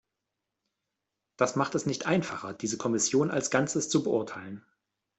[1.37, 4.65] Das macht es nicht einfacher, diese Kommission als Ganzes zu beurteilen.